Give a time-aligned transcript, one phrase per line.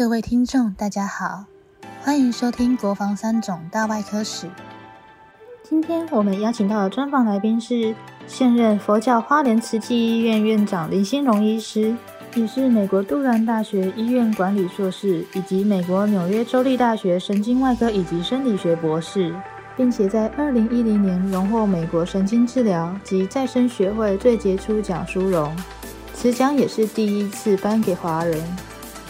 [0.00, 1.44] 各位听众，大家好，
[2.02, 4.46] 欢迎收听《国防三种大外科史》。
[5.62, 7.94] 今天我们邀请到的专访来宾是
[8.26, 11.94] 现任佛教花莲慈济医院院长林心荣医师，
[12.34, 19.34] 也是美国杜兰大学医院管理硕士，以及美国纽约州立大学神经外科以及生理学博士，
[19.76, 25.54] 并且在二零一零年荣获美国神经治疗及再生学会最杰出奖殊荣。
[26.14, 28.42] 此奖也是第一次颁给华人，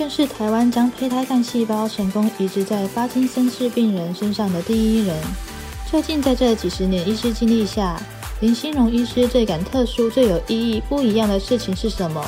[0.00, 5.14] 更是台湾将胚胎干细胞成功移植在巴金森氏病人身上的第一人。
[5.92, 8.00] 究竟在这几十年医师经历下，
[8.40, 12.24] 林心荣医师最感特殊、最有意义、不一样的事情是什么？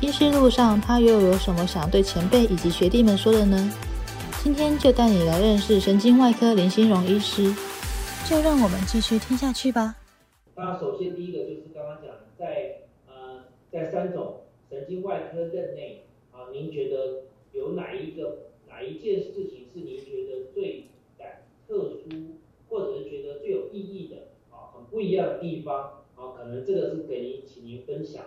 [0.00, 3.72] 医师路上他又有什么想对前辈以及学弟们说的呢？
[4.44, 7.52] 今天就带你来认识神经外科林心荣医师，
[8.24, 9.96] 就让我们继续听下去吧。
[10.54, 12.46] 那首先第一个就是刚刚讲在
[13.08, 13.42] 呃。
[13.72, 16.04] 在三种神经外科任内
[16.40, 20.86] 啊，您觉得有哪一个哪一件事情是您觉得最
[21.18, 22.38] 感特殊，
[22.70, 26.32] 或者是觉得最有意义的啊，很不一样的地方啊？
[26.38, 28.24] 可能这个是给您，请您分享。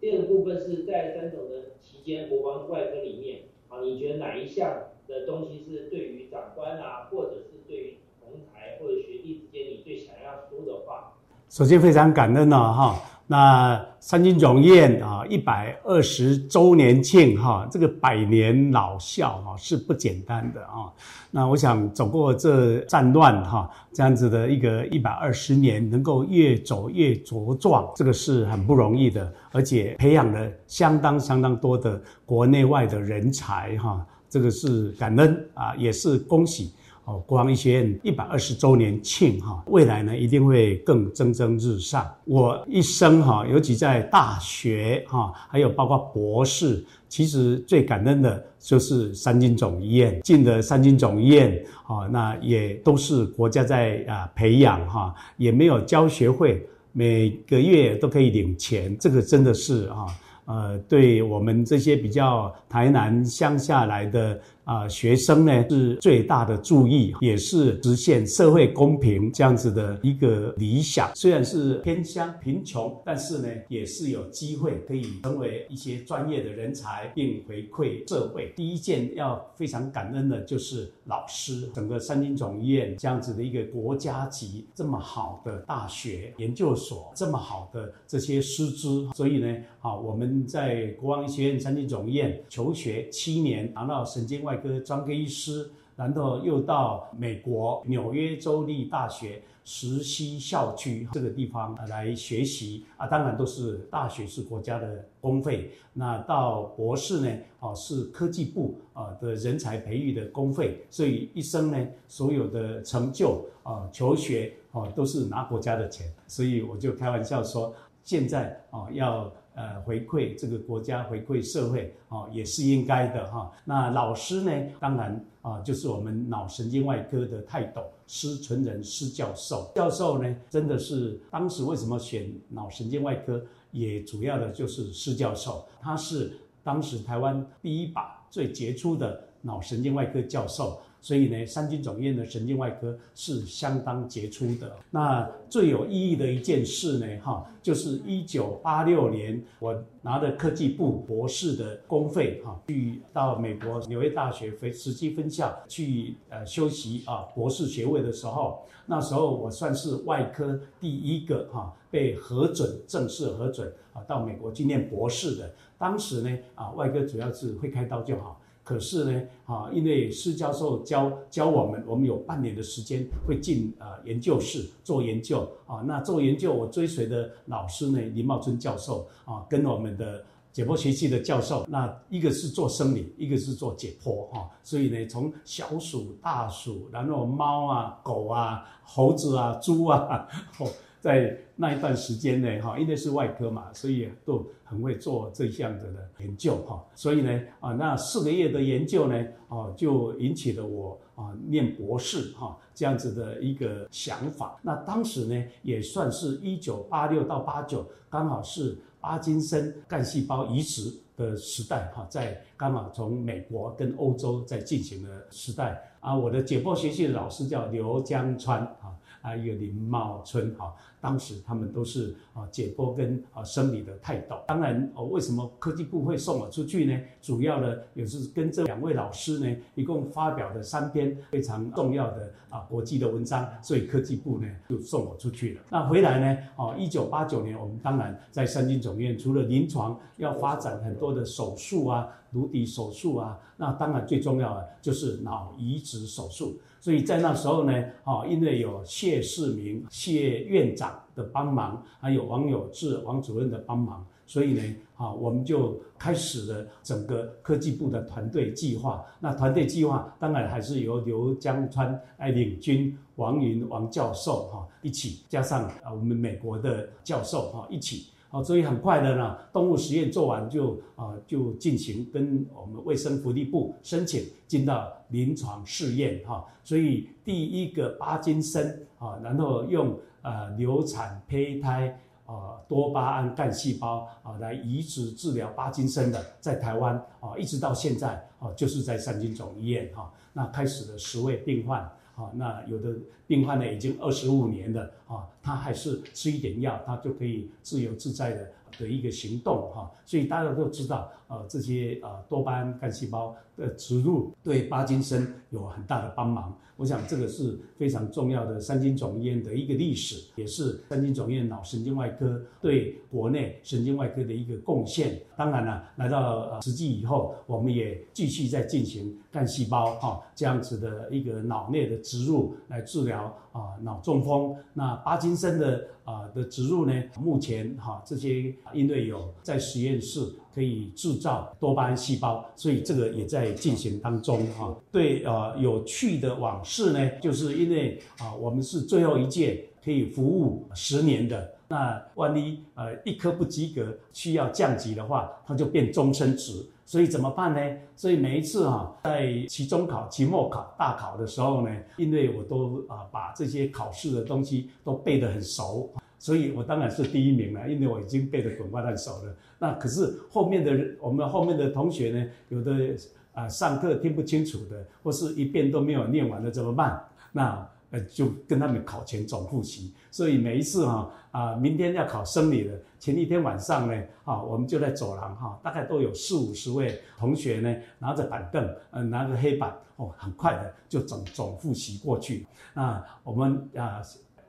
[0.00, 11.18] 第二个部分是在三种的期间，国防外科里面啊，你觉得哪一项的东西是对于长官啊，或者是对于同台或者学弟之间，你最想要说的话？
[11.48, 13.17] 首先非常感恩呢，哈。
[13.30, 20.88] 那三军总院啊，一百二十周年庆哈，这个百年老校哈是不简单的啊。
[21.30, 36.72] 那我想走过这战乱哈，这样子的一个一百二十年，能够越走越茁壮，这个是很不容易的，而且培养了相当相当多的国内外的人才哈，这个是感恩啊，也是恭喜。
[37.08, 42.06] 哦，国防医学院一百二十周年庆哈，未来呢一定会更蒸蒸日上。
[42.26, 56.62] 我一生哈，尤其在大学哈，还有包括博士，其实最感恩的就是三军总医院进的三军总医院啊，那也都是国家在啊培养哈，也没有交学费，
[56.92, 60.06] 每个月都可以领钱，这个真的是啊，
[60.44, 64.38] 呃，对我们这些比较台南乡下来的。
[64.68, 71.10] 啊，学生呢是最大的注意，也是实现社会公平这样子的一个理想。
[71.14, 78.52] 虽然是偏乡贫穷，但是呢也是有机会可以成为一些专业的人才，并回馈社会。
[78.54, 94.57] 第一件要非常感恩的就是老师，整个三军总医院这样子的一个国家级这么好的大学研究所，这么好的这些师资，所以呢，啊，我们在国王医学院三军总医院求学七年，拿到神经外。
[94.58, 119.32] 个专科医师，然后又到美国纽约州立大学石溪校区这个地方来学习啊，当然都是大学是国家的公费，那到博士呢，哦是科技部啊的人才培育的公费，所以一生呢所有的成就啊求学哦都是拿国家的钱，所以我就开玩笑说，现在啊要。
[119.58, 123.50] 呃，回馈这个国家，回馈社会，哦，也是应该的哈。
[123.64, 129.68] 那老师呢，当然啊，就是我们脑神经外科的泰斗施存仁施教授。
[129.74, 133.42] 教授呢，真的是当时为什么选脑神经外科，
[133.72, 140.78] 也主要的就是施教授，他是当时台湾第一把最杰出的脑神经外科教授。
[141.00, 144.76] 所以呢，三军总院的神经外科是相当杰出的。
[144.90, 165.54] 那最有意义的一件事呢，哈，就是一九八六年，我拿着科技部博士的公费，哈，去到美国纽约大学非实际分校去呃修习啊博士学位的时候，那时候我算是外科第一个哈被核准正式核准啊到美国去念博士的。
[165.78, 168.40] 当时呢，啊外科主要是会开刀就好。
[168.68, 175.82] 可是呢，啊，因为施教授教教我们，我们有半年的时间会进啊研究室做研究啊。
[175.86, 184.50] 那做研究，我追随的老师呢，林茂春教授啊，跟我们的解剖学系的教授，那一个是做生理，一个是做解剖哈。
[184.62, 190.28] 所以呢，从小鼠、大鼠，然后猫啊、狗啊、猴子啊、猪啊，
[191.00, 204.58] 在那一段时间呢，哈，因为是外科嘛，所以都很会做这项子的研究，哈，所以呢，啊，那四个月的研究呢，啊，就引起了我啊念博士，哈，这样子的一个想法。
[204.62, 215.80] 那当时呢，也算是一九八六到八九，刚好是巴金森干细胞移植的时代，哈，在刚好从美国跟欧洲在进行的时代。
[216.00, 218.94] 啊，我的解剖学系的老师叫刘江川，啊。
[219.22, 224.36] 啊一个林茂春哈，当时他们都是啊解剖跟啊生理的泰斗。
[224.46, 226.98] 当然哦，为什么科技部会送我出去呢？
[227.20, 235.60] 主要呢也是跟这两位老师呢，一共发表了三篇非常重要的啊国际的文章，所以科技部呢就送我出去了。
[235.70, 242.08] 那回来呢，哦，一九八九年，我们当然在三军总院，除了临床要发展很多的手术啊。
[242.32, 246.60] 颅底手术啊，那当然最重要的就是脑移植手术。
[246.78, 247.72] 所以在那时候呢，
[248.04, 250.87] 哦，因为有谢世明谢院长
[251.18, 254.62] 的帮忙，还有王有志王主任的帮忙，所以呢，
[254.96, 259.04] 啊，我们就开始了整个科技部的团队计划。
[259.18, 268.10] 那团队计划当然还是由刘江川哎领军，王云王教授哈一起，加上啊我们美国的教授哈一起。
[268.30, 291.90] 好，所以很快的呢，动物实验做完就啊就进行跟我们卫生福利部申请进到临床试验哈，所以第一个巴金森啊，然后用呃流产胚胎啊多巴胺干细胞啊来移植治疗巴金森的，在台湾啊一直到现在啊就是在三军总医院哈，那开始了十位病患。
[292.18, 292.96] 啊，那有的
[293.28, 299.90] 病患呢已经二十五年了啊，他还是吃一点药，他就可以自由自在的的一个行动哈。
[300.06, 306.56] 所以大家都知道，呃，这些呃多巴胺干细胞的植入对巴金森有很大的帮忙。
[306.76, 315.20] 我想这个是非常重要的三军总医院的一个历史，也是三军总院脑神经外科对国内神经外科的一个贡献。
[315.36, 324.54] 当然了，来到呃实际以后，我们也继续在进行干细胞哈这样子的一个脑内的植入来治疗啊脑中风。
[324.72, 330.32] 那巴金森的啊的植入呢，目前哈这些因为有在实验室。
[330.54, 334.76] 可以制造多巴胺细胞，所以这个也在进行当中哈。
[334.90, 347.60] 对，呃，有趣的往事呢，就是因为啊，我们是最后一届可以服务十年的，那万一呃一科不及格需要降级的话，它就变终身职，所以怎么办呢？
[347.94, 355.92] 所以每一次哈，在期中考、期末考、大考的时候呢，因为我都啊把这些考试的东西都背得很熟。
[356.18, 359.36] 所以我当然是第一名了，因为我已经背得滚瓜烂熟了。
[359.58, 362.96] 那可是后面的人，我们后面的同学呢，有的
[363.34, 367.04] 啊上课听不清楚的，或是一遍都没有念完的怎么办？
[367.32, 369.92] 那呃就跟他们考前总复习。
[370.10, 382.46] 所以每一次哈啊，明天要考生理的前一天晚上呢，啊我们就在走廊哈，大概都有四五十位同学呢，拿着板凳，嗯拿着黑板，哦很快的就总总复习过去。
[382.74, 384.02] 那我们啊。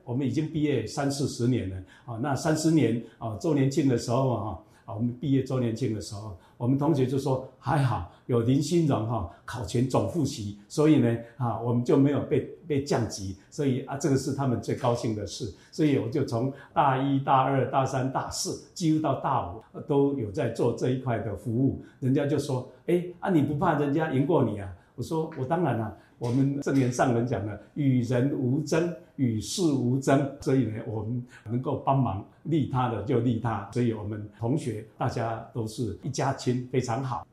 [0.05, 24.71] 我们已经毕业三四十年了啊，那三十年啊周年庆的时候啊，啊我们毕业周年庆的时候，我们同学就说还好有林新荣哈考前总复习，所以呢啊我们就没有被被降级，所以啊这个是他们最高兴的事，所以我就从大一大二大三大四几乎到大五都有在做这一块的服务，人家就说哎啊你不怕人家赢过你啊？
[24.95, 25.97] 我说我当然了。
[26.19, 37.25] 我们正言上人讲的“与人无争，与世无争”，所以呢，我们能够帮忙利他的就利他，所以我们同学大家都是一家亲，非常好。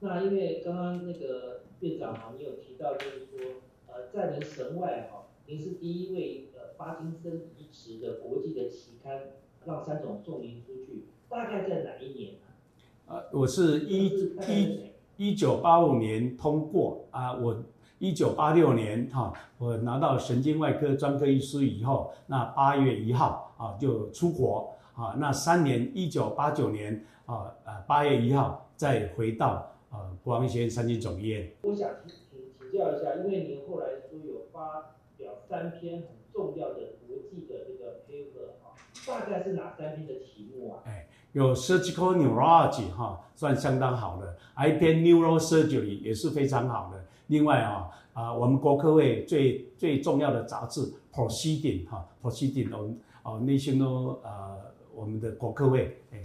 [0.00, 3.38] 那因为刚刚那个院长哈，你有提到就是说，
[3.86, 9.20] 呃，在您神外哈，您是第一位呃巴金森移植的国际的期刊，
[9.64, 12.46] 让三种送您出去，大概在哪一年呢？
[13.06, 14.06] 呃，我是一
[14.48, 17.62] 一一九八五年通过啊，我。
[18.02, 31.50] 一九八六年，哈，我拿到神经外科专科医师以后，那八月一号啊就出国啊，那三年，一九八九年啊，呃八月一号再回到呃国王医学院三军总医院。
[31.62, 38.74] 我想请请请教一下，因为您后来说有发表三篇很重要的国际的这个 paper 啊，
[39.06, 40.82] 大概是哪三篇的题目啊？
[40.86, 44.36] 哎，有 surgical neurology 哈，算相当好的，
[44.68, 47.04] 一篇 neurosurgery 也是非常好的。
[47.26, 50.80] 另外啊啊，我们国科会最最重要的杂志
[51.12, 56.22] 《Proceeding》哈，《Proceeding》哦哦，National 呃，我们的国科会哎。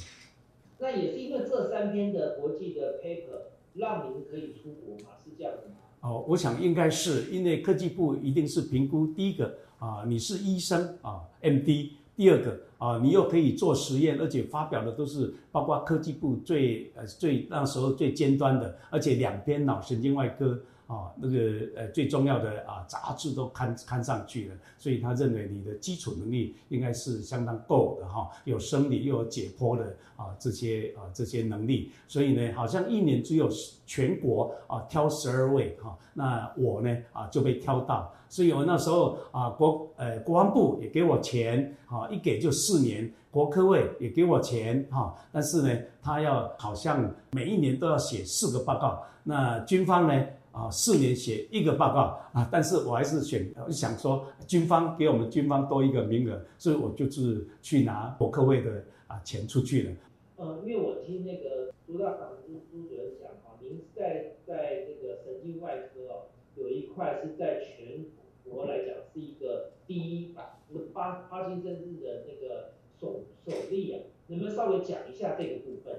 [0.78, 5.12] 那也是因为这三篇的国际的 paper 让您可以出国吗？
[5.24, 5.76] 是这样子吗？
[6.02, 12.62] 哦，我想应该是因为科技部一定是评估第一个啊，你是医生啊，MD；第二个。
[12.78, 20.60] 啊，你又可以做实验，而且发表的都是包括科技部最呃最那时候最尖端的，而且两边脑神经外科。
[20.88, 21.38] 啊，那个
[21.76, 33.50] 呃最重要的啊杂志都刊刊上去了，所以他认为你的基础能力应该是相当够的哈，有生理又有解剖的啊这些啊这些能力，所以呢好像一年只有
[33.88, 50.26] 全国啊挑十二位哈，那我呢啊就被挑到，所以我那时候啊国呃国防部也给我钱哈一给就四年，国科会也给我钱哈，但是呢他要好像每一年都要写四个报告，那军方呢？
[50.56, 59.92] 啊，四年写一个报告啊，但是我还是选，我想说军方给我们军方多一个名额，所以我就是去拿国科会的啊钱出去了。
[60.38, 68.06] 呃，因为我听那个朱大长朱朱主任讲哈，您在在这个神经外科哦，有一块是在全
[68.46, 70.58] 国来讲是一个第一把，
[70.94, 75.94] 巴巴金森氏的那个首首例啊，能不能稍微讲一下这个部分？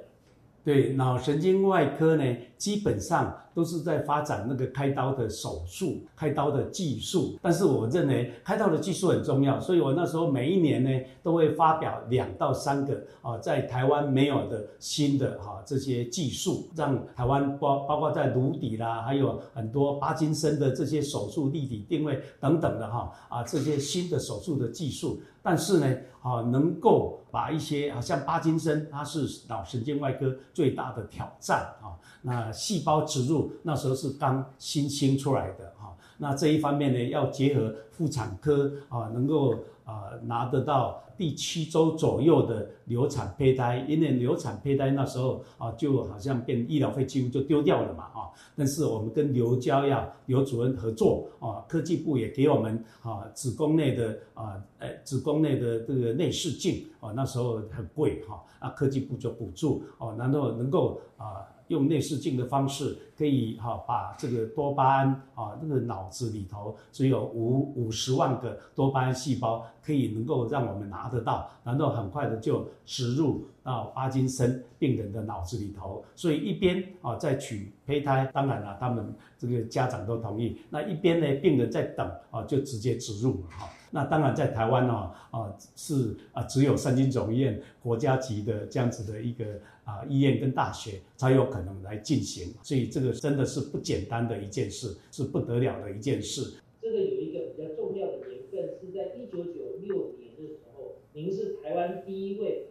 [0.64, 7.38] 对，脑神经外科呢，基本上都是在发展那个开刀的手术、开刀的技术。
[7.40, 10.90] 但是我认为开刀的技术很重要，所以我那时候每一年呢，
[11.22, 25.18] 都会发表两到三个啊，在台湾没有的新的哈这些技术，让台湾包包括在颅底啦，还有很多巴金森的这些手术、立体定位等等的哈啊这些新的手术的技术。
[25.42, 31.94] 但是呢，啊，能够把一些啊，像巴金森，它是脑神经外科最大的挑战啊。
[32.20, 35.96] 那细胞植入那时候是刚新兴出来的哈。
[36.18, 41.02] 那这一方面呢，要结合妇产科啊，能够啊拿得到。
[41.18, 48.28] 第七周左右的流产胚胎，因为流产胚胎那时候啊，就好像变医疗费几乎就丢掉了嘛啊。
[48.54, 61.48] 但是我们跟刘娇呀刘主任合作啊，科技部也给我们啊子宫内的啊，呃子宫内的这个内视镜啊，那时候很贵哈，啊科技部就补助哦，然后能够啊。
[61.68, 76.02] 用内视镜的方式，可以哈把这个多巴胺啊，那个脑子里头只有五五十万个多巴胺细胞，可以能够让我们拿得到，然后很快的就植入到巴金森病人的脑子里头。
[76.14, 80.58] 所以一边啊在取胚胎，当然了，他们这个家长都同意。
[80.70, 83.68] 那一边呢，病人在等啊，就直接植入了哈。
[83.90, 84.94] 那当然在台湾呢，
[85.30, 89.44] 啊是啊只有三金总医院国家级的这样子的一个。
[89.86, 96.60] 啊，医院跟大学才有可能来进行，所以这个真的是不简单的一件事，是不得了的一件事。
[96.82, 102.70] 这个有一个比较重要的年份，是在一九九六年的时候，您是台湾第一位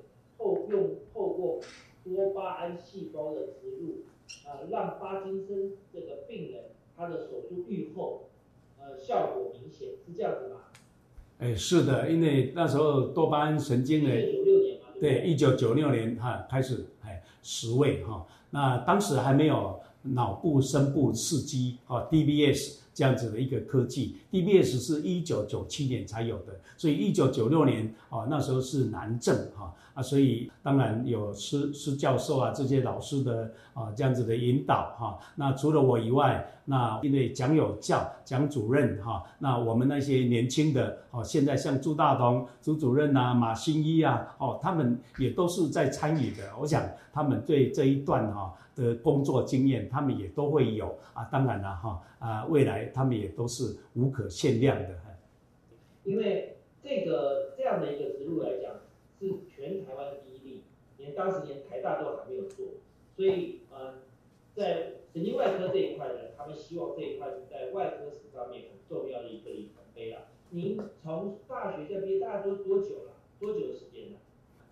[2.06, 4.04] 多巴胺细胞的植入，
[4.48, 8.30] 啊，让巴金森这个病人他的手术愈后，
[8.80, 10.62] 呃，效果明显，是这样子吗？
[11.40, 16.86] 哎，是的，因为那时候多巴胺神经呢，年嘛，对，一九九六年哈开始。
[17.04, 36.46] 哎十位哈，那当时还没有脑部深部刺激啊，DBS 这样子的一个科技，DBS 是一九九七年才有的，所以一九九六年啊，那时候是南郑哈啊，所以当然有施施教授啊这些老师的啊这样子的引导哈，那除了我以外。
[36.68, 46.42] 那因为蒋有教蒋主任哈，那我们那些年轻的哦，现在像朱大同朱主任呐、马新一啊，哦，他们也都是在参与的。
[46.60, 46.84] 我想
[47.14, 51.24] 他们对这一段哈的工作经验，他们也都会有啊。
[51.32, 55.00] 当然了哈啊，未来他们也都是无可限量的。
[56.04, 58.74] 因为这个这样的一个植入来讲，
[59.20, 60.64] 是全台湾第一例，
[60.98, 62.66] 连当时连台大都还没有做，
[63.16, 63.96] 所以呃，
[64.56, 64.92] 在。
[65.16, 70.28] 神经外科这一块呢，他们希望这一块是在外科史上面很重要的一个里程碑了。
[70.50, 73.14] 您从大学这边大概都多久了？
[73.40, 74.18] 多久的时间了？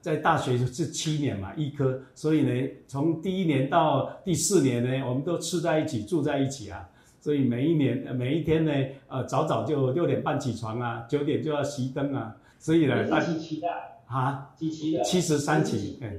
[0.03, 6.89] 在大学是七年嘛，医科，所以呢，从第一年到第四年呢，我们都吃在一起，住在一起啊。
[7.22, 8.72] 所以每一年每一天呢，
[9.07, 12.36] 呃，早早就六点半起床啊，九点就要熄灯啊。
[12.60, 13.67] 所以呢，几期的？
[14.07, 14.51] 啊？
[14.57, 15.03] 几期的？
[15.05, 16.17] 七十三期，哎。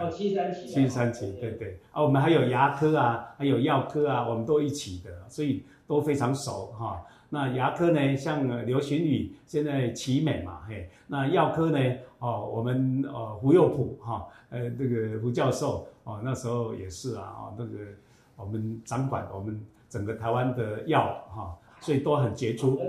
[0.00, 7.00] 哦，七十三期，七十三期，对对，啊，我们还有牙科啊，还有药科啊，我们都一起的，所以都非常熟哈。
[7.28, 11.78] 那牙科呢，像刘巡宇，现在奇美嘛，嘿，那药科呢，
[12.22, 17.78] 哦，我们呃胡佑普哈，呃这个胡教授哦，那时候也是啊，哦那个
[18.36, 22.80] 我们掌管我们整个台湾的药哈，所以都很杰出。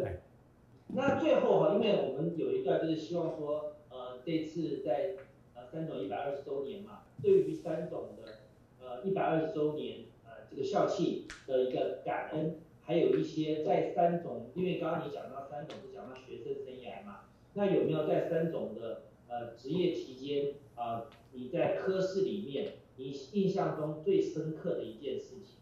[0.90, 5.16] 那最后哈，因为我们有一段就是希望说，呃，这次在
[5.56, 5.64] 呃。
[5.74, 8.46] 三总一百二十周年嘛，对于三总的
[8.80, 17.22] 呃一百二十周年呃这个校庆的一个感恩，还有一些在三总，因为刚刚你讲到三总是讲到学生生涯嘛，
[17.54, 25.56] 那有没有在三种的呃职业期间啊，你在科室里面你印象中最深刻的一件事情。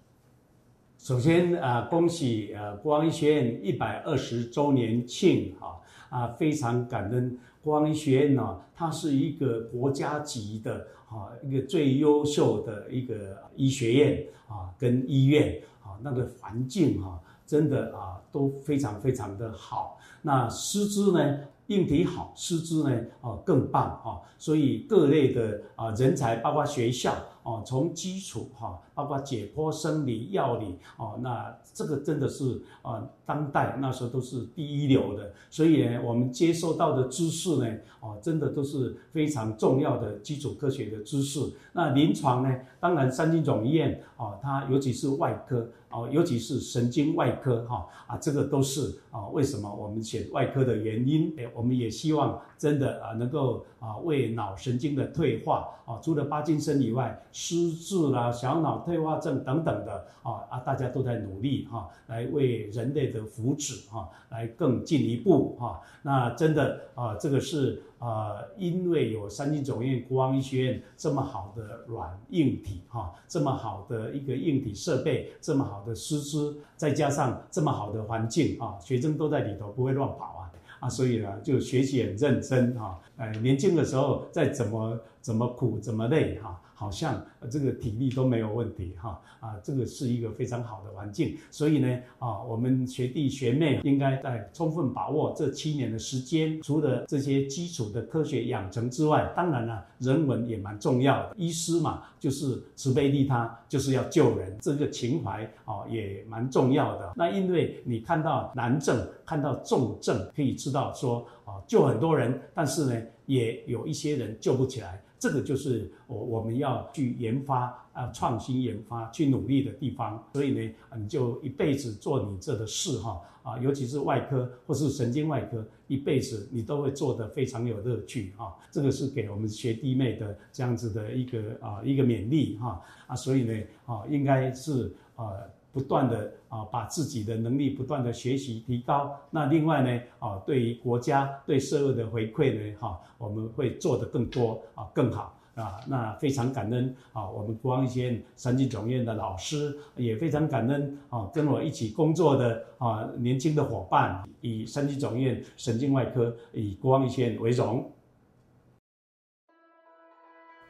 [0.98, 21.40] 首先啊，恭喜呃国王医学院一百二十周年庆哈啊，非常感恩国王医学院呢，它是一个国家级的啊一个最优秀的一个医学院啊跟医院啊那个环境哈真的啊都非常非常的好，那师资呢？
[21.72, 33.02] 硬体好，师资呢，哦更棒啊，所以各类的啊人才，包括学校哦，从基础哈，包括解剖、生理、药理哦，那这个真的是啊，
[33.32, 41.40] 当代那时候都是第一流的，所以呢，我们接受到的知识呢，哦，真的都是非常重要的基础科学的知识。
[41.72, 45.66] 那临床呢，当然三军总医院哦，它尤其是外科。
[45.94, 51.34] 哦，尤其是神经外科哈啊，这个都是啊，为什么我们选外科的原因？
[51.38, 65.82] 哎，我们也希望真的啊，能够啊，为脑神经的退化啊，除了帕金森以外，失智啦、小脑退化症等等的啊啊，大家都在努力哈，来为人类的福祉哈，来更进一步哈。
[66.02, 67.82] 那真的啊，这个是。
[68.02, 86.60] 啊，因为有三军总院国王医学院这么好的软硬体哈，这么好的一个硬体设备，这么好的师资，再加上这么好的环境啊，学生都在里头不会乱跑啊啊，所以呢就学习很认真哈，哎，年轻的时候再怎么怎么苦怎么累哈。
[86.82, 101.36] 好像这个体力都没有问题哈啊，这个是一个非常好的环境，所以呢啊，我们学弟学妹应该在充分把握这七年的时间，除了这些基础的科学养成之外，当然了，人文也蛮重要的。
[101.38, 107.14] 医师嘛，就是慈悲利他，就是要救人，这个情怀啊也蛮重要的。
[107.16, 115.00] 那因为你看到难症，看到重症，可以知道说啊，救很多人，但是呢，也有一些人救不起来。
[115.22, 120.22] 这个就是我我们要去研发啊，创新研发去努力的地方。
[120.34, 128.58] 所以呢，你就一辈子做你这的事哈啊，尤其是外科或是神经外科，一辈子你都会做得非常有乐趣哈。
[128.72, 133.54] 这个是给我们学弟妹的这样子的一个啊一个勉励哈啊，所以呢
[133.86, 135.38] 啊，应该是啊。
[135.72, 139.16] 不断的啊，把自己的能力不断的学习提高。
[139.30, 145.80] 那另外呢，啊，对于国家对社会的回馈呢，哈，我们会做得更多啊，更好啊。
[145.88, 157.90] 那非常感恩啊，我们国王医学院三级总院的老师也非常感恩啊，跟我一起工作的啊年轻的伙伴，以三级总院神经外科以国王医学院为荣。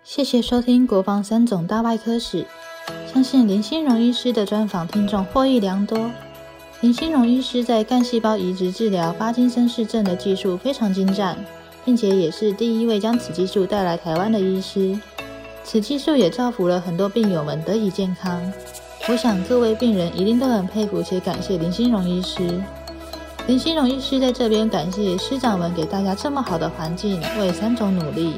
[0.03, 2.45] 谢谢收听国防三总大外科史。
[3.11, 6.09] 相信林心荣医师的专访听众获益良多。
[6.79, 11.37] 林心荣医师在干细胞移植治疗巴金森氏症的技术非常精湛，
[11.85, 14.97] 并且也是第一位将此技术带来台湾的医师。
[15.63, 18.41] 此技术也造福了很多病友们得以健康。
[19.07, 22.61] 我想各位病人一定都很佩服且感谢林心荣医师。
[23.47, 28.35] 林心荣医师在这边感谢师长们给大家这么好的环境，为三种努力。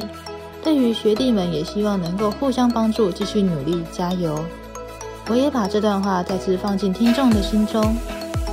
[0.64, 4.40] 对于学弟们，也希望能够互相帮助，继续努力，加油！
[5.28, 7.96] 我也把这段话再次放进听众的心中。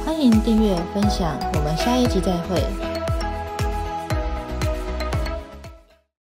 [0.04, 2.89] 欢迎订阅分享，我们下一集再会。